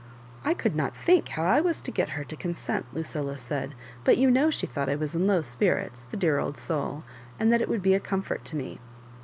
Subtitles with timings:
[0.43, 3.75] "I could not think how I was to get her to con sent," Lucilla, said,
[4.03, 7.03] but you know she thought I was in low spirits, the dear old soul,
[7.39, 8.79] and that it would be a conifort to me."